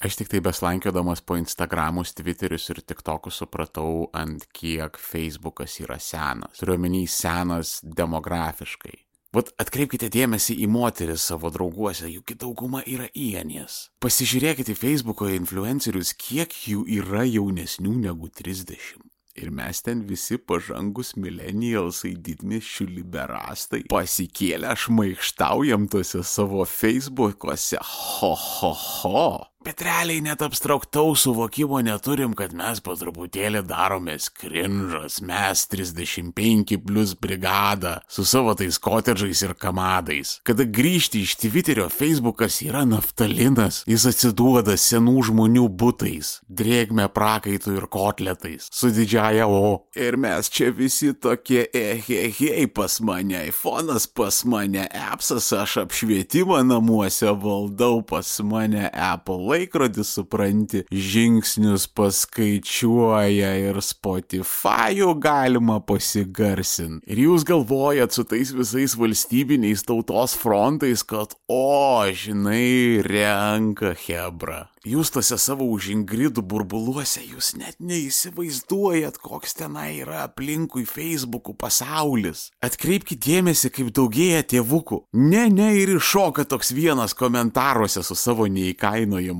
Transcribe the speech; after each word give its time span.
Aš 0.00 0.16
tik 0.16 0.30
tai 0.32 0.40
beslankiodamas 0.40 1.20
po 1.20 1.36
Instagramus, 1.36 2.14
Twitterius 2.16 2.70
ir 2.72 2.78
TikTokus 2.80 3.42
supratau, 3.42 4.06
ant 4.16 4.46
kiek 4.56 4.96
Facebookas 4.96 5.74
yra 5.82 5.98
senas. 6.00 6.56
Turiuomenį 6.56 7.02
senas 7.04 7.74
demografiškai. 7.84 8.94
Vat 9.36 9.52
atkreipkite 9.60 10.08
dėmesį 10.08 10.56
į 10.64 10.70
moteris 10.72 11.26
savo 11.28 11.52
drauguose, 11.52 12.08
juk 12.08 12.32
dauguma 12.40 12.80
yra 12.88 13.10
ienės. 13.12 13.90
Pasižiūrėkite 14.00 14.72
Facebooko 14.72 15.28
influencerius, 15.28 16.14
kiek 16.16 16.56
jų 16.72 16.86
yra 16.96 17.26
jaunesnių 17.28 17.92
negu 18.08 18.32
30. 18.40 19.04
Ir 19.36 19.52
mes 19.52 19.84
ten 19.84 20.00
visi 20.08 20.40
pažangus 20.40 21.12
millennialsai, 21.20 22.16
didmiščių 22.16 22.88
liberastai, 22.96 23.84
pasikėlę 23.92 24.72
šmaištaujam 24.80 25.86
tuose 25.92 26.24
savo 26.24 26.64
Facebook'ose. 26.64 27.84
Ho, 27.84 28.32
ho, 28.32 28.74
ho. 28.74 29.49
Bet 29.60 29.82
realiai 29.84 30.22
net 30.24 30.40
abstraktaus 30.40 31.20
suvokimo 31.26 31.82
neturim, 31.84 32.32
kad 32.32 32.54
mes 32.56 32.78
po 32.80 32.94
truputėlį 32.96 33.60
daromės 33.68 34.30
krinžas, 34.32 35.18
mes 35.20 35.66
35 35.68 36.78
plus 36.80 37.10
brigada 37.12 37.98
su 38.08 38.24
savo 38.24 38.54
tais 38.56 38.78
kotedžais 38.80 39.42
ir 39.44 39.52
kamadais. 39.60 40.38
Kada 40.48 40.64
grįžti 40.64 41.20
iš 41.26 41.34
Twitterio, 41.42 41.90
Facebookas 41.92 42.62
yra 42.64 42.86
naftalinas, 42.88 43.82
jis 43.84 44.06
atsiduoda 44.08 44.78
senų 44.80 45.26
žmonių 45.28 45.66
būtais, 45.82 46.32
drėgme 46.48 47.10
prakaitų 47.12 47.76
ir 47.82 47.88
kotletais, 47.92 48.70
su 48.72 48.88
didžiaja 48.96 49.44
O. 49.44 49.84
Ir 49.92 50.16
mes 50.16 50.48
čia 50.48 50.70
visi 50.72 51.12
tokie 51.12 51.66
ehehei 51.68 52.64
pas 52.64 52.96
mane, 53.04 53.44
iPhone'as 53.52 54.08
pas 54.08 54.40
mane, 54.48 54.88
appsas 55.12 55.52
aš 55.52 55.82
apšvietimą 55.84 56.64
namuose 56.72 57.36
valdau 57.44 58.00
pas 58.00 58.32
mane, 58.40 58.88
Apple 58.88 59.49
laikrodį 59.50 60.04
supranti, 60.06 60.84
žingsnius 60.90 61.86
paskaičiuoja 61.96 63.52
ir 63.66 63.80
Spotify'u 63.84 65.12
galima 65.20 65.80
pasigarsinti. 65.84 67.04
Ir 67.10 67.24
jūs 67.26 67.46
galvojat 67.48 68.16
su 68.16 68.26
tais 68.28 68.54
visais 68.56 68.96
valstybiniais 68.98 69.84
tautos 69.86 70.36
frontais, 70.38 71.04
kad 71.06 71.36
o, 71.50 72.06
žinai, 72.10 73.02
renka 73.06 73.94
Hebra. 74.06 74.68
Jūs 74.80 75.10
tose 75.12 75.36
savo 75.36 75.66
užingridų 75.68 76.40
burbuluose, 76.48 77.20
jūs 77.20 77.50
net 77.60 77.76
neįsivaizduojat, 77.84 79.18
koks 79.20 79.58
tenai 79.58 79.98
yra 80.00 80.22
aplinkui 80.24 80.86
Facebook'ų 80.88 81.52
pasaulis. 81.60 82.46
Atkreipkite 82.64 83.20
dėmesį, 83.20 83.68
kaip 83.76 83.90
daugėja 83.92 84.40
tėvukų. 84.54 85.02
Ne, 85.20 85.44
ne 85.52 85.74
ir 85.76 85.92
iššoka 85.98 86.46
toks 86.48 86.72
vienas 86.72 87.12
komentaruose 87.12 88.00
su 88.06 88.16
savo 88.16 88.48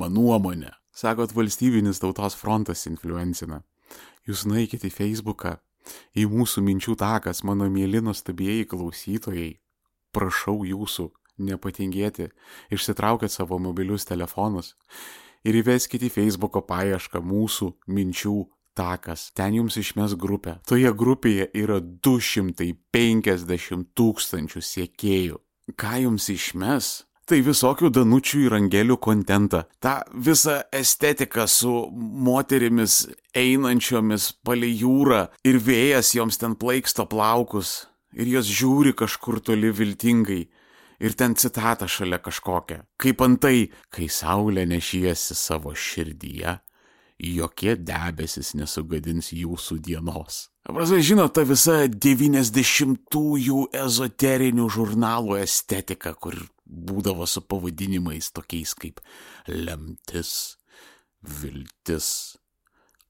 neįkainojama 0.01 0.09
nuomonė. 0.09 0.73
Sakot, 0.93 1.33
valstybinis 1.33 2.01
tautos 2.01 2.35
frontas 2.35 2.87
influencina. 2.87 3.63
Jūs 4.27 4.47
naikite 4.47 4.89
į 4.89 4.91
Facebooką, 4.91 5.59
į 6.15 6.27
mūsų 6.27 6.63
minčių 6.63 6.97
takas, 6.97 7.45
mano 7.45 7.69
mėly 7.69 8.01
nuostabieji 8.01 8.67
klausytojai. 8.67 9.61
Prašau 10.13 10.65
jūsų, 10.65 11.11
nepatingėti, 11.39 12.31
išsitraukit 12.71 13.31
savo 13.31 13.59
mobilius 13.59 14.05
telefonus 14.05 14.75
ir 15.45 15.55
įveskite 15.55 16.07
į 16.07 16.11
Facebooko 16.11 16.61
paiešką 16.61 17.21
mūsų 17.23 17.73
minčių 17.87 18.47
takas. 18.75 19.31
Ten 19.33 19.55
jums 19.55 19.77
išmes 19.77 20.15
grupę. 20.17 20.59
Toje 20.67 20.93
grupėje 20.93 21.51
yra 21.55 21.81
250 21.81 23.85
tūkstančių 23.95 24.61
siekėjų. 24.61 25.39
Ką 25.79 26.01
jums 26.03 26.29
išmes? 26.29 27.10
Tai 27.31 27.37
visokių 27.47 27.93
danučių 27.95 28.41
ir 28.43 28.55
angelių 28.57 28.97
kontentą. 28.99 29.61
Ta 29.79 30.01
visa 30.11 30.65
estetika 30.75 31.45
su 31.47 31.71
moterimis 32.27 33.05
einančiomis 33.39 34.33
palei 34.43 34.73
jūrą 34.81 35.29
ir 35.47 35.61
vėjas 35.63 36.11
joms 36.17 36.41
ten 36.43 36.57
plaiksto 36.59 37.07
plaukus 37.07 37.85
ir 38.19 38.33
jos 38.35 38.51
žiūri 38.51 38.97
kažkur 38.99 39.39
toli 39.47 39.71
viltingai 39.71 40.41
ir 40.99 41.15
ten 41.15 41.39
citata 41.39 41.87
šalia 41.87 42.19
kažkokia. 42.19 42.83
Kaip 42.99 43.23
antai, 43.23 43.71
kai 43.95 44.11
saulė 44.11 44.67
nešiesi 44.67 45.39
savo 45.39 45.71
širdyje, 45.71 46.59
jokie 47.31 47.77
debesis 47.79 48.57
nesugadins 48.59 49.31
jūsų 49.39 49.79
dienos. 49.87 50.49
Prasme, 50.67 50.99
žinot, 50.99 51.39
ta 51.39 51.47
visa 51.47 51.85
90-ųjų 51.87 53.69
ezoterinių 53.87 54.67
žurnalų 54.75 55.39
estetika, 55.45 56.19
kur 56.19 56.37
būdavo 56.71 57.27
su 57.27 57.43
pavadinimais 57.43 58.31
tokiais 58.33 58.75
kaip 58.79 59.01
lemtis, 59.49 60.57
viltis, 61.21 62.39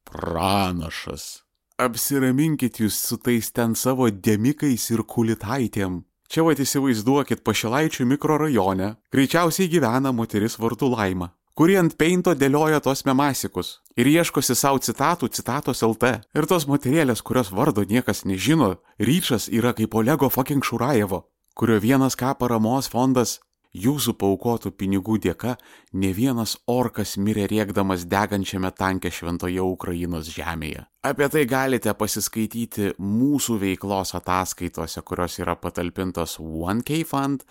pranašas. 0.09 1.43
Apsiraminkit 1.81 2.83
jūs 2.83 2.97
su 3.09 3.17
tais 3.17 3.53
ten 3.57 3.77
savo 3.79 4.11
demikais 4.11 4.91
ir 4.93 5.05
kulitaitėm, 5.09 6.03
Čia 6.31 6.45
va 6.47 6.53
įsivaizduokit 6.55 7.41
pašilaičių 7.43 8.05
mikrorajone, 8.07 8.93
greičiausiai 9.11 9.67
gyvena 9.67 10.13
moteris 10.15 10.55
vardu 10.63 10.87
Laima, 10.93 11.33
kuri 11.59 11.75
ant 11.81 11.97
peinto 11.99 12.37
dėlioja 12.39 12.79
tos 12.85 13.03
memasikus 13.03 13.81
ir 13.99 14.07
ieškosi 14.07 14.55
savo 14.55 14.79
citatų 14.79 15.27
citatos 15.35 15.83
LT. 15.83 16.13
Ir 16.39 16.47
tos 16.47 16.69
moterėlės, 16.71 17.25
kurios 17.27 17.51
vardo 17.51 17.83
niekas 17.83 18.23
nežino, 18.31 18.77
ryčas 19.03 19.49
yra 19.51 19.75
kaip 19.75 19.99
Olego 19.99 20.31
fucking 20.31 20.63
Šurajevo, 20.63 21.25
kurio 21.59 21.81
vienas 21.83 22.15
ką 22.15 22.37
paramos 22.39 22.87
fondas 22.87 23.41
Jūsų 23.71 24.17
paukotų 24.19 24.73
pinigų 24.75 25.21
dėka 25.23 25.53
ne 25.95 26.11
vienas 26.11 26.57
orkas 26.67 27.17
mirė 27.23 27.47
rėkdamas 27.53 28.03
degančiame 28.11 28.71
tanke 28.75 29.11
šventoje 29.15 29.63
Ukrainos 29.63 30.27
žemėje. 30.35 30.87
Apie 31.07 31.29
tai 31.31 31.47
galite 31.47 31.95
pasiskaityti 31.95 32.99
mūsų 32.99 33.59
veiklos 33.63 34.15
ataskaitose, 34.19 35.03
kurios 35.07 35.39
yra 35.39 35.55
patalpintos 35.55 36.41
onekfund.org 36.43 37.47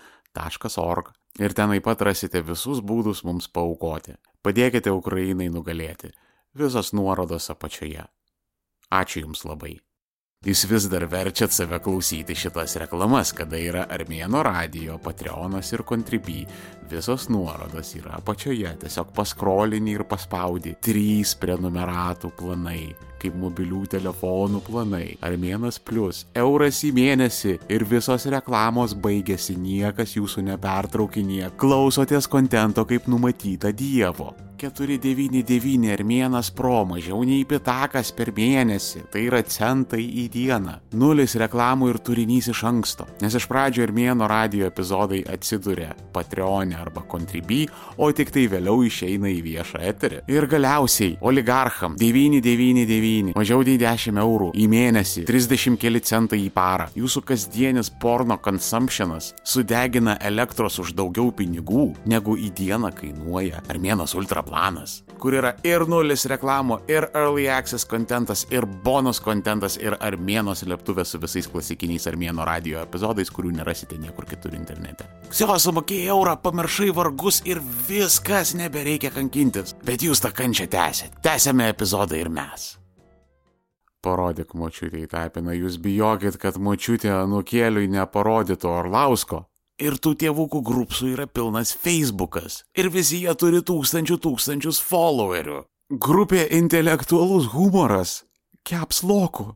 ir 1.40 1.52
ten 1.56 1.68
taip 1.72 1.84
pat 1.88 2.02
rasite 2.04 2.44
visus 2.44 2.84
būdus 2.84 3.24
mums 3.24 3.48
paukoti. 3.48 4.12
Padėkite 4.44 4.92
Ukrainai 4.92 5.48
nugalėti. 5.48 6.12
Visos 6.52 6.92
nuorodos 6.92 7.50
apačioje. 7.52 8.04
Ačiū 8.90 9.20
Jums 9.24 9.44
labai. 9.48 9.80
Jūs 10.40 10.62
vis 10.64 10.86
dar 10.88 11.04
verčiat 11.04 11.52
save 11.52 11.76
klausyti 11.84 12.32
šitas 12.32 12.78
reklamas, 12.80 13.34
kada 13.36 13.58
yra 13.60 13.82
Armėno 13.92 14.40
radio, 14.40 14.96
Patreonas 15.04 15.68
ir 15.74 15.82
Contribui. 15.84 16.46
Visos 16.88 17.26
nuorodos 17.28 17.90
yra 17.98 18.14
apačioje, 18.16 18.72
tiesiog 18.80 19.12
paskrolini 19.12 19.98
ir 19.98 20.06
paspaudi. 20.08 20.72
Trys 20.80 21.34
prenumeratų 21.44 22.32
planai, 22.40 22.86
kaip 23.20 23.36
mobilių 23.36 23.84
telefonų 23.98 24.64
planai. 24.64 25.04
Armėnas 25.20 25.76
plus, 25.76 26.24
euras 26.32 26.80
į 26.88 26.96
mėnesį 26.96 27.58
ir 27.68 27.84
visos 27.92 28.24
reklamos 28.32 28.96
baigėsi, 28.96 29.60
niekas 29.60 30.16
jūsų 30.16 30.48
nepertraukinė. 30.54 31.50
Klausotės 31.60 32.32
kontento 32.32 32.88
kaip 32.88 33.12
numatyta 33.12 33.76
Dievo. 33.76 34.32
499 34.60 35.88
armėnas 35.94 36.50
pro 36.52 36.82
mažiau 36.88 37.22
nei 37.24 37.46
pitakas 37.48 38.10
per 38.16 38.28
mėnesį, 38.36 39.06
tai 39.12 39.24
yra 39.28 39.40
centai 39.48 40.02
į 40.04 40.26
dieną. 40.34 40.76
Nulis 41.00 41.36
reklamų 41.40 41.88
ir 41.94 41.98
turinys 42.04 42.50
iš 42.52 42.62
anksto, 42.68 43.06
nes 43.22 43.36
iš 43.36 43.46
pradžio 43.48 43.86
armėno 43.86 44.28
radio 44.28 44.68
epizodai 44.68 45.22
atsiduria 45.32 45.94
Patreonė 46.12 46.76
e 46.76 46.80
arba 46.80 47.04
Contribui, 47.08 47.62
o 47.96 48.10
tik 48.12 48.32
tai 48.34 48.46
vėliau 48.52 48.84
išeina 48.84 49.30
į 49.32 49.40
viešą 49.46 49.80
eterį. 49.92 50.20
Ir 50.28 50.48
galiausiai 50.50 51.16
oligarcham 51.24 51.96
999, 52.00 53.32
mažiau 53.38 53.64
nei 53.64 53.78
10 53.80 54.20
eurų 54.20 54.50
į 54.60 54.68
mėnesį, 54.74 55.24
30 55.30 55.80
keli 55.80 56.04
centai 56.04 56.42
į 56.44 56.52
parą. 56.52 56.90
Jūsų 56.98 57.24
kasdienis 57.32 57.92
porno 58.02 58.36
consumptionas 58.42 59.32
sudegina 59.40 60.18
elektros 60.20 60.80
už 60.82 60.92
daugiau 60.98 61.32
pinigų, 61.32 61.90
negu 62.10 62.36
į 62.36 62.52
dieną 62.60 62.92
kainuoja 63.00 63.64
armėnas 63.70 64.16
ultra 64.18 64.44
planas, 64.50 65.00
kur 65.22 65.36
yra 65.38 65.54
ir 65.66 65.86
nulis 65.88 66.26
reklamų, 66.30 66.80
ir 66.90 67.06
early 67.14 67.46
access 67.52 67.86
kontentas, 67.88 68.44
ir 68.50 68.66
bonus 68.84 69.22
kontentas, 69.22 69.78
ir 69.80 69.96
armėno 70.02 70.56
slėptuvė 70.58 71.06
su 71.06 71.20
visais 71.22 71.48
klasikiniais 71.50 72.08
armėno 72.10 72.46
radio 72.48 72.82
epizodais, 72.82 73.30
kurių 73.30 73.54
nerasite 73.60 73.98
niekur 74.00 74.26
kitur 74.30 74.56
internete. 74.58 75.06
Ksio, 75.30 75.54
sumokėjai 75.62 76.10
eurą, 76.10 76.36
pamiršai 76.42 76.90
vargus 76.96 77.40
ir 77.48 77.62
viskas, 77.88 78.56
nebereikia 78.58 79.14
kankintis. 79.14 79.76
Bet 79.86 80.02
jūs 80.04 80.22
tą 80.24 80.34
kančią 80.34 80.66
tęsėte. 80.70 81.22
Tęsėme 81.24 81.70
epizodą 81.70 82.18
ir 82.18 82.32
mes. 82.32 82.74
Parodyk 84.00 84.54
močiutė 84.56 85.02
į 85.04 85.10
tapiną, 85.12 85.52
jūs 85.52 85.76
bijokit, 85.84 86.38
kad 86.40 86.56
močiutė 86.56 87.12
nukėliui 87.28 87.90
neparodytų 87.92 88.70
Orlausko. 88.72 89.42
Ir 89.80 89.96
tų 89.96 90.12
tėvukų 90.20 90.60
grupsų 90.60 91.14
yra 91.14 91.24
pilnas 91.26 91.72
Facebookas. 91.72 92.60
Ir 92.76 92.90
visi 92.92 93.22
jie 93.24 93.32
turi 93.40 93.62
tūkstančių 93.64 94.18
tūkstančius 94.26 94.80
followerių. 94.84 95.62
Grupė 95.90 96.44
intelektualus 96.58 97.48
humoras. 97.54 98.20
Keps 98.68 99.00
lokų. 99.08 99.54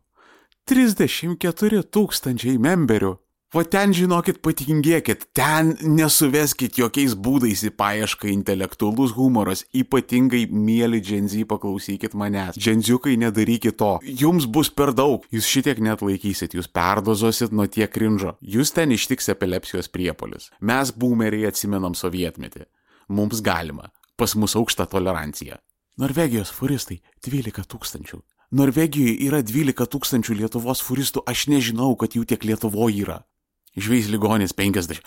34 0.70 1.84
tūkstančiai 1.92 2.56
memberių. 2.56 3.18
Va 3.54 3.62
ten 3.62 3.92
žinokit, 3.94 4.40
patingėkit, 4.42 5.28
ten 5.30 5.68
nesuveskit 5.86 6.74
jokiais 6.80 7.12
būdais 7.14 7.60
į 7.62 7.70
paiešką 7.78 8.26
intelektualus 8.32 9.12
humoras, 9.14 9.60
ypatingai 9.70 10.48
mėly 10.50 10.98
dženzy 10.98 11.44
paklausykit 11.46 12.16
manęs. 12.18 12.58
Dženziukai 12.58 13.12
nedarykit 13.22 13.76
to, 13.78 13.92
jums 14.02 14.48
bus 14.50 14.72
per 14.74 14.90
daug, 14.98 15.22
jūs 15.30 15.46
šitiek 15.46 15.78
net 15.86 16.02
laikysit, 16.02 16.56
jūs 16.58 16.66
perdozosit 16.66 17.54
nuo 17.54 17.68
tiek 17.70 17.92
krinžo, 17.94 18.32
jūs 18.42 18.74
ten 18.74 18.90
ištiks 18.96 19.30
epilepsijos 19.36 19.86
priepolis. 19.86 20.48
Mes 20.58 20.90
boomeriai 20.90 21.46
atsimenam 21.52 21.94
sovietmetį, 21.94 22.64
mums 23.14 23.38
galima, 23.38 23.92
pas 24.18 24.34
mus 24.34 24.56
aukšta 24.58 24.88
tolerancija. 24.90 25.60
Norvegijos 26.02 26.50
furistai 26.50 26.98
12 27.22 27.70
tūkstančių. 27.70 28.18
Norvegijoje 28.58 29.14
yra 29.28 29.44
12 29.46 29.86
tūkstančių 29.94 30.40
Lietuvos 30.40 30.82
furistų, 30.82 31.22
aš 31.22 31.46
nežinau, 31.54 31.92
kad 31.94 32.18
jų 32.18 32.26
tiek 32.34 32.42
Lietuvoje 32.50 33.04
yra. 33.06 33.20
Žvėjs 33.74 34.10
ligonis 34.12 34.54
50. 34.54 35.00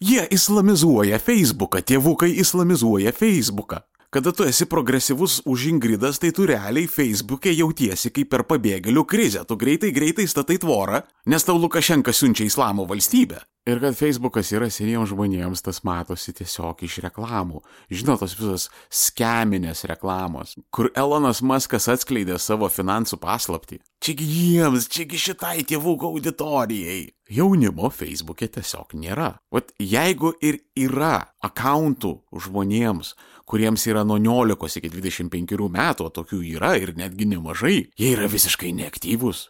Jie 0.00 0.22
islamizuoja 0.32 1.18
Facebooką, 1.18 1.80
tėvukai 1.80 2.32
islamizuoja 2.40 3.12
Facebooką. 3.16 3.80
Kada 4.10 4.32
tu 4.32 4.44
esi 4.48 4.64
progresyvus 4.68 5.42
už 5.44 5.66
ingridas, 5.72 6.20
tai 6.22 6.30
tu 6.32 6.46
realiai 6.46 6.88
Facebook'e 6.88 7.52
jautiesi 7.52 8.12
kaip 8.14 8.30
per 8.32 8.46
pabėgėlių 8.48 9.02
krizę. 9.04 9.42
Tu 9.44 9.56
greitai, 9.60 9.90
greitai 9.92 10.28
statai 10.30 10.56
tvorą, 10.62 11.02
nes 11.26 11.44
tau 11.44 11.58
Lukašenka 11.60 12.14
siunčia 12.16 12.46
islamo 12.46 12.86
valstybę. 12.88 13.42
Ir 13.66 13.80
kad 13.82 13.96
Facebookas 13.98 14.52
yra 14.54 14.68
seniems 14.70 15.10
žmonėms, 15.10 15.58
tas 15.66 15.80
matosi 15.82 16.30
tiesiog 16.38 16.84
iš 16.86 17.00
reklamų. 17.02 17.64
Žinot, 17.90 18.20
tos 18.22 18.36
visos 18.38 18.68
skeminės 18.94 19.82
reklamos, 19.90 20.52
kur 20.70 20.92
Elonas 20.94 21.40
Muskas 21.42 21.88
atskleidė 21.90 22.38
savo 22.38 22.68
finansų 22.70 23.18
paslapti. 23.18 23.80
Čiagi 23.98 24.28
jiems, 24.30 24.86
čiagi 24.86 25.18
šitai 25.18 25.64
tėvų 25.66 25.96
auditorijai. 26.12 27.08
Jaunimo 27.26 27.90
Facebook'e 27.90 28.46
tiesiog 28.54 28.94
nėra. 29.02 29.32
Vat 29.50 29.74
jeigu 29.82 30.30
ir 30.46 30.60
yra 30.78 31.32
akauntų 31.42 32.12
žmonėms, 32.46 33.16
kuriems 33.50 33.88
yra 33.90 34.06
nuo 34.06 34.20
19 34.22 34.78
iki 34.78 34.94
25 34.94 35.66
metų, 35.74 36.06
o 36.06 36.14
tokių 36.22 36.38
yra 36.54 36.76
ir 36.78 36.94
netgi 36.94 37.26
nemažai, 37.34 37.76
jie 37.98 38.14
yra 38.14 38.30
visiškai 38.30 38.70
neaktyvūs. 38.78 39.48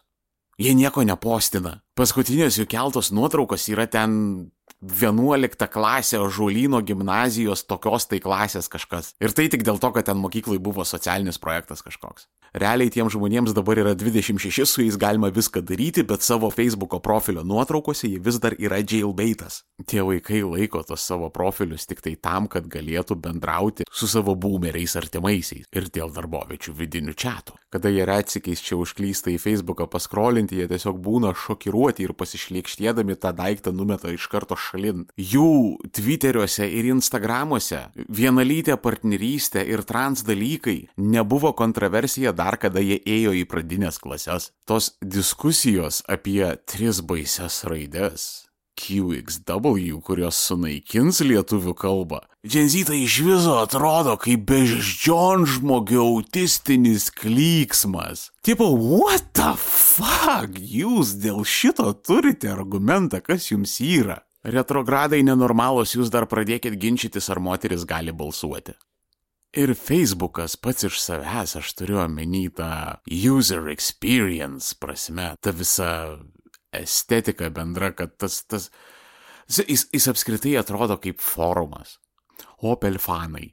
Jie 0.57 0.73
nieko 0.73 1.03
nepostina. 1.05 1.75
Paskutinės 1.93 2.55
jų 2.57 2.65
keltos 2.71 3.11
nuotraukos 3.13 3.67
yra 3.69 3.85
ten 3.85 4.13
11 4.81 5.57
klasė 5.73 6.19
Žulyno 6.29 6.83
gimnazijos 6.85 7.63
tokios 7.65 8.05
tai 8.05 8.19
klasės 8.21 8.69
kažkas. 8.69 9.15
Ir 9.17 9.33
tai 9.33 9.47
tik 9.49 9.63
dėl 9.65 9.79
to, 9.81 9.89
kad 9.95 10.05
ten 10.05 10.19
mokyklai 10.21 10.59
buvo 10.61 10.85
socialinis 10.85 11.41
projektas 11.41 11.81
kažkoks. 11.81 12.27
Realiai 12.53 12.91
tiem 12.93 13.09
žmonėms 13.09 13.55
dabar 13.57 13.79
yra 13.81 13.95
26, 13.97 14.69
su 14.69 14.83
jais 14.85 14.97
galima 14.97 15.31
viską 15.33 15.63
daryti, 15.65 16.05
bet 16.07 16.21
savo 16.21 16.51
Facebook'o 16.53 17.01
profilio 17.03 17.43
nuotraukose 17.43 18.07
jie 18.07 18.21
vis 18.23 18.37
dar 18.39 18.53
yra 18.57 18.79
jailbaitas. 18.79 19.63
Tie 19.85 20.01
vaikai 20.05 20.43
laiko 20.45 20.83
tos 20.85 21.01
savo 21.01 21.31
profilius 21.33 21.89
tik 21.89 22.01
tai 22.05 22.15
tam, 22.15 22.47
kad 22.47 22.69
galėtų 22.69 23.17
bendrauti 23.17 23.87
su 23.91 24.07
savo 24.07 24.35
boomeriais 24.37 24.95
artimaisiais 24.97 25.65
ir 25.73 25.89
dėl 25.89 26.13
darbovičių 26.13 26.75
vidinių 26.77 27.17
čatų. 27.17 27.57
Kada 27.73 27.91
jie 27.91 28.05
retsikiais 28.07 28.63
čia 28.63 28.77
užklysta 28.79 29.33
į 29.33 29.41
Facebook'ą 29.41 29.89
paskrolinti, 29.91 30.61
jie 30.61 30.69
tiesiog 30.69 31.01
būna 31.03 31.33
šokiruoti 31.35 32.07
ir 32.07 32.15
pasišlėkštėdami 32.17 33.17
tą 33.19 33.33
daiktą 33.35 33.73
numeta 33.75 34.13
iš 34.13 34.29
karto 34.31 34.55
šalin. 34.67 35.05
Jų 35.17 35.49
Twitteriuose 35.95 36.67
ir 36.67 36.89
Instagramuose 36.93 37.85
vienalytė 38.07 38.77
partnerystė 38.81 39.65
ir 39.67 39.85
trans 39.87 40.25
dalykai 40.27 40.79
nebuvo 40.97 41.53
kontroversija 41.57 42.35
dar 42.35 42.59
kada 42.61 42.83
jie 42.83 42.99
ėjo 43.01 43.35
į 43.37 43.45
pradinės 43.49 44.01
klases. 44.03 44.51
Tos 44.67 44.95
diskusijos 45.01 46.03
apie 46.07 46.43
tris 46.67 47.01
baises 47.01 47.63
raides. 47.67 48.47
QXW, 48.77 49.97
kurios 50.05 50.37
sunaikins 50.47 51.21
lietuvių 51.25 51.73
kalbą. 51.77 52.21
Dženzyta 52.47 52.95
iš 52.95 53.17
viso 53.25 53.57
atrodo 53.63 54.13
kaip 54.21 54.45
beždžionžmogio 54.51 56.05
autistinis 56.05 57.09
klyksmas. 57.11 58.29
Tipo, 58.45 58.69
what 58.77 59.33
the 59.33 59.55
fuck, 59.57 60.61
jūs 60.61 61.17
dėl 61.23 61.43
šito 61.43 61.89
turite 62.05 62.53
argumentą, 62.53 63.23
kas 63.25 63.49
jums 63.51 63.79
yra. 63.81 64.21
Retrogradai 64.47 65.25
nenormalus, 65.27 65.97
jūs 65.97 66.11
dar 66.13 66.23
pradėkit 66.31 66.77
ginčytis, 66.79 67.27
ar 67.33 67.41
moteris 67.43 67.83
gali 67.87 68.13
balsuoti. 68.15 68.77
Ir 69.57 69.73
Facebookas 69.75 70.55
pats 70.59 70.87
iš 70.87 71.01
savęs, 71.03 71.57
aš 71.59 71.73
turiu 71.75 71.99
omeny 72.03 72.47
tą 72.55 72.69
user 73.07 73.67
experience 73.73 74.75
prasme, 74.79 75.33
ta 75.43 75.51
visa 75.51 75.89
estetika 76.71 77.49
bendra, 77.51 77.91
kad 77.91 78.15
tas, 78.21 78.39
tas, 78.47 78.69
jis, 79.51 79.87
jis 79.91 80.09
apskritai 80.13 80.55
atrodo 80.61 80.99
kaip 81.03 81.19
forumas. 81.23 81.97
Opel 82.63 83.01
fanai. 83.03 83.49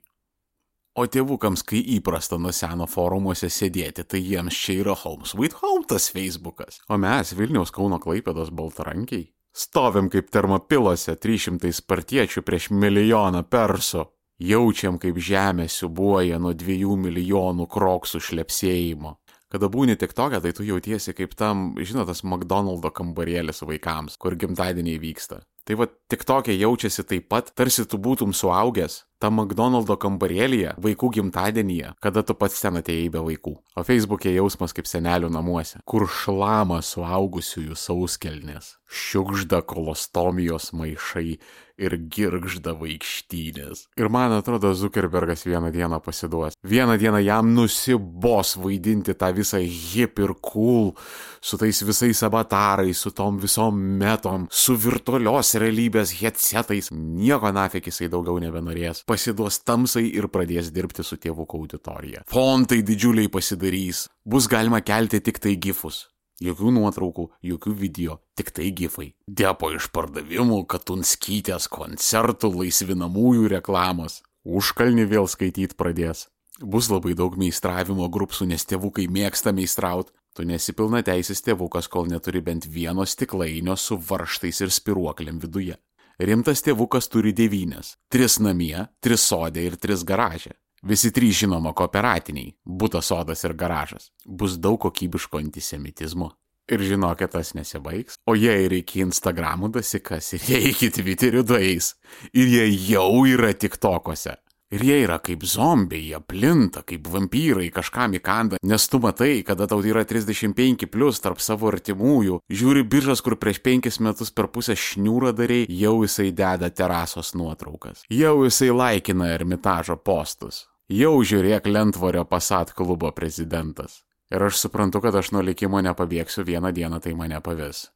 O 0.95 1.09
tėvukams, 1.11 1.65
kai 1.67 1.81
įprasta 1.97 2.39
nuo 2.39 2.55
seno 2.55 2.87
forumuose 2.87 3.49
sėdėti, 3.51 4.05
tai 4.07 4.23
jiems 4.23 4.55
čia 4.55 4.79
yra 4.85 4.95
Home 5.03 5.27
Sweet 5.27 5.59
Home 5.59 5.83
tas 5.91 6.07
Facebookas. 6.15 6.79
O 6.87 6.95
mes 6.95 7.35
Vilniaus 7.35 7.75
Kauno 7.75 7.99
Klaipėdos 7.99 8.53
Baltarankiai 8.55 9.34
stovim 9.55 10.09
kaip 10.11 10.29
termopilose 10.33 11.15
300 11.15 11.71
spartiečių 11.79 12.43
prieš 12.45 12.69
milijoną 12.75 13.45
persų. 13.47 14.05
Jaučiam, 14.43 14.97
kaip 14.99 15.15
žemė 15.15 15.69
siubuoja 15.71 16.41
nuo 16.43 16.51
dviejų 16.51 16.97
milijonų 16.99 17.69
kroksų 17.71 18.19
šlepsėjimo. 18.19 19.13
Kada 19.47 19.69
būni 19.71 19.95
tik 19.95 20.11
tokia, 20.11 20.41
tai 20.43 20.51
tu 20.51 20.65
jautiesi 20.67 21.13
kaip 21.15 21.37
tam, 21.39 21.69
žinot, 21.79 22.09
tas 22.09 22.25
McDonald'o 22.27 22.91
kambarėlis 22.91 23.63
vaikams, 23.63 24.17
kur 24.19 24.35
gimtadieniai 24.35 24.99
vyksta. 24.99 25.45
Tai 25.65 25.77
va, 25.79 25.87
tik 26.11 26.25
tokia 26.27 26.57
jaučiasi 26.59 27.05
taip 27.07 27.29
pat, 27.31 27.53
tarsi 27.55 27.85
tu 27.87 27.97
būtum 28.01 28.35
suaugęs, 28.35 29.05
tam 29.25 29.39
McDonald'o 29.41 29.97
kambarėlyje, 29.97 30.75
vaikų 30.85 31.09
gimtadienyje, 31.17 31.95
kada 32.03 32.21
tu 32.25 32.35
pats 32.37 32.61
ten 32.61 32.77
atėjai 32.81 33.09
be 33.15 33.23
vaikų. 33.25 33.55
O 33.75 33.85
Facebook'e 33.87 34.35
jausmas 34.35 34.75
kaip 34.75 34.89
senelių 34.89 35.31
namuose, 35.33 35.81
kur 35.89 36.05
šlama 36.05 36.81
suaugusiųjų 36.85 37.77
sauskelnės, 37.79 38.75
šiukžda 38.85 39.63
kolostomijos 39.65 40.73
maišai 40.77 41.29
ir 41.75 41.95
girgžda 42.11 42.73
vaikštynės. 42.79 43.85
Ir 43.99 44.09
man 44.11 44.33
atrodo, 44.37 44.71
Zuckerbergas 44.75 45.43
vieną 45.47 45.71
dieną 45.75 45.99
pasiduos. 46.03 46.55
Vieną 46.63 46.95
dieną 46.99 47.19
jam 47.25 47.51
nusibos 47.55 48.55
vaidinti 48.59 49.15
tą 49.15 49.31
visą 49.35 49.59
hip 49.59 50.19
ir 50.23 50.35
cool, 50.41 50.93
su 51.41 51.59
tais 51.59 51.81
visais 51.83 52.23
avatarais, 52.23 52.97
su 52.97 53.11
tom 53.11 53.39
visom 53.41 53.75
metom, 53.99 54.47
su 54.49 54.77
virtualios 54.79 55.55
realybės 55.59 56.15
headsetais. 56.21 56.91
Nieko 56.91 57.51
nafik 57.51 57.91
jisai 57.91 58.09
daugiau 58.11 58.39
nebenorės. 58.39 59.03
Pasiduos 59.15 59.61
tamsai 59.63 60.09
ir 60.11 60.25
pradės 60.27 60.73
dirbti 60.75 61.03
su 61.07 61.15
tėvų 61.15 61.45
auditorija. 61.55 62.25
Fontai 62.27 62.81
didžiuliai 62.83 63.29
pasidarys. 63.31 64.09
Bus 64.27 64.49
galima 64.51 64.81
kelti 64.83 65.21
tik 65.23 65.39
tai 65.39 65.53
gifus. 65.55 66.01
Jokių 66.43 66.73
nuotraukų, 66.75 67.29
jokių 67.47 67.75
video, 67.79 68.17
tik 68.35 68.51
tai 68.51 68.73
gifai. 68.75 69.13
Depo 69.23 69.69
išpardavimų, 69.71 70.57
katunskytės, 70.67 71.69
koncertų, 71.71 72.51
laisvinamųjų 72.59 73.47
reklamos. 73.55 74.19
Užkalnį 74.43 75.07
vėl 75.13 75.31
skaityti 75.31 75.79
pradės. 75.79 76.27
Bus 76.59 76.91
labai 76.91 77.15
daug 77.15 77.39
meistravimo 77.39 78.09
grupsų, 78.11 78.49
nes 78.51 78.67
tėvukai 78.67 79.07
mėgsta 79.07 79.55
meistraut. 79.55 80.11
Tu 80.35 80.43
nesipilna 80.43 81.05
teisės 81.07 81.39
tėvukas, 81.39 81.87
kol 81.87 82.11
neturi 82.11 82.43
bent 82.43 82.67
vieno 82.67 83.07
stiklainio 83.07 83.79
su 83.79 83.95
varštais 83.95 84.65
ir 84.67 84.75
spiruoklėm 84.75 85.39
viduje. 85.39 85.79
Rimtas 86.19 86.61
tėvukas 86.63 87.09
turi 87.11 87.33
devynės- 87.35 87.97
tris 88.13 88.39
namie, 88.39 88.87
tris 89.01 89.19
sodė 89.19 89.65
ir 89.67 89.75
tris 89.75 90.03
garažė. 90.03 90.53
Visi 90.83 91.11
trys 91.11 91.41
žinoma 91.41 91.73
kooperatiniai- 91.73 92.55
būtas 92.79 93.11
sodas 93.11 93.43
ir 93.43 93.53
garažas. 93.53 94.11
Bus 94.25 94.57
daug 94.57 94.79
kokybiško 94.79 95.41
antisemitizmo. 95.43 96.31
Ir 96.69 96.79
žinokit, 96.79 97.31
tas 97.31 97.53
nesibaigs. 97.53 98.17
O 98.25 98.33
jie 98.33 98.65
ir 98.65 98.71
iki 98.71 99.03
Instagramų 99.03 99.71
dasikas, 99.71 100.33
ir 100.33 100.39
jie 100.39 100.69
iki 100.71 100.89
Twitterių 100.89 101.43
daeis. 101.43 101.93
Ir 102.33 102.47
jie 102.47 102.65
jau 102.89 103.25
yra 103.25 103.53
tik 103.53 103.77
tokose. 103.77 104.37
Ir 104.73 104.81
jie 104.81 104.95
yra 105.03 105.19
kaip 105.21 105.43
zombiai, 105.45 106.07
jie 106.09 106.19
plinta, 106.25 106.81
kaip 106.81 107.05
vampyrai 107.13 107.67
kažkam 107.73 108.15
įkanda, 108.17 108.57
nes 108.65 108.87
tu 108.89 108.97
matai, 109.03 109.43
kada 109.45 109.67
tau 109.69 109.83
yra 109.85 110.01
35 110.09 110.87
plus 110.89 111.21
tarp 111.21 111.43
savo 111.43 111.69
artimųjų, 111.69 112.39
žiūri 112.49 112.81
biržas, 112.89 113.21
kur 113.21 113.37
prieš 113.37 113.61
penkis 113.61 114.01
metus 114.01 114.33
per 114.33 114.49
pusę 114.49 114.73
šniūrą 114.73 115.35
dariai, 115.37 115.69
jau 115.69 115.99
jisai 116.01 116.31
deda 116.33 116.71
terasos 116.73 117.35
nuotraukas, 117.37 118.07
jau 118.09 118.39
jisai 118.47 118.71
laikina 118.73 119.29
ermitažo 119.35 119.99
postus, 120.01 120.65
jau 120.89 121.19
žiūrėk 121.21 121.69
Lentvorio 121.69 122.25
Pasat 122.25 122.73
klubo 122.73 123.13
prezidentas. 123.13 124.01
Ir 124.33 124.41
aš 124.41 124.57
suprantu, 124.57 125.03
kad 125.05 125.13
aš 125.13 125.29
nuo 125.35 125.45
likimo 125.45 125.77
nepabėgsiu 125.85 126.41
vieną 126.47 126.73
dieną, 126.73 126.97
tai 126.99 127.13
mane 127.13 127.37
pavis. 127.45 127.91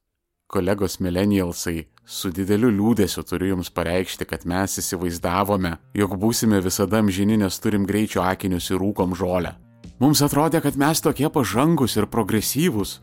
Kolegos 0.49 0.97
millennialsai, 0.97 1.83
su 2.09 2.31
dideliu 2.33 2.71
liūdėsiu 2.73 3.21
turiu 3.29 3.51
jums 3.51 3.69
pareikšti, 3.69 4.25
kad 4.25 4.47
mes 4.49 4.79
įsivaizdavome, 4.81 5.75
jog 5.93 6.15
būsime 6.17 6.57
visada 6.65 7.03
amžini, 7.03 7.37
nes 7.37 7.59
turim 7.61 7.85
greičio 7.85 8.23
akinius 8.25 8.71
ir 8.71 8.81
rūkom 8.81 9.13
žolę. 9.19 9.53
Mums 10.01 10.23
atrodė, 10.25 10.63
kad 10.65 10.79
mes 10.79 11.03
tokie 11.05 11.29
pažangus 11.29 11.99
ir 11.99 12.09
progresyvūs, 12.09 12.95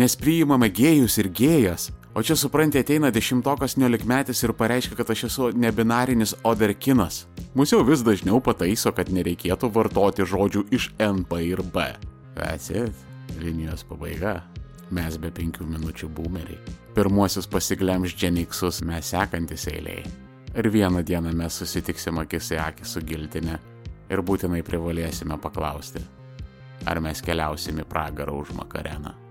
nes 0.00 0.16
priimame 0.16 0.70
gėjus 0.72 1.18
ir 1.20 1.28
gėjas, 1.28 1.90
O 2.14 2.22
čia 2.22 2.36
supranti, 2.38 2.78
ateina 2.78 3.08
dešimtokas 3.10 3.74
nelikmetis 3.74 4.44
ir 4.46 4.52
pareiškia, 4.54 4.94
kad 5.00 5.08
aš 5.10 5.24
esu 5.26 5.48
nebinarinis 5.58 6.36
oderkinas. 6.46 7.24
Mūsų 7.58 7.80
jau 7.80 7.86
vis 7.90 8.06
dažniau 8.06 8.38
pataiso, 8.38 8.94
kad 8.94 9.10
nereikėtų 9.10 9.72
vartoti 9.74 10.22
žodžių 10.22 10.62
iš 10.78 10.92
NP 11.02 11.42
ir 11.50 11.66
B. 11.74 11.90
That's 12.38 12.70
it. 12.70 12.94
Linijos 13.42 13.82
pabaiga. 13.88 14.44
Mes 14.92 15.16
be 15.18 15.30
penkių 15.32 15.66
minučių 15.68 16.10
boomeriai. 16.12 16.74
Pirmuosius 16.94 17.48
pasiglemž 17.50 18.16
Dženiksus 18.18 18.82
mes 18.84 19.14
sekantis 19.14 19.66
eiliai. 19.72 20.04
Ir 20.54 20.70
vieną 20.70 21.02
dieną 21.02 21.32
mes 21.34 21.56
susitiksim 21.62 22.20
akis 22.22 22.52
į 22.54 22.60
akį 22.62 22.86
su 22.86 23.02
giltinė 23.02 23.58
ir 24.12 24.22
būtinai 24.22 24.62
privalėsime 24.62 25.40
paklausti, 25.42 26.04
ar 26.86 27.00
mes 27.02 27.24
keliausim 27.24 27.80
į 27.82 27.88
pragarą 27.90 28.36
už 28.44 28.54
makareną. 28.60 29.23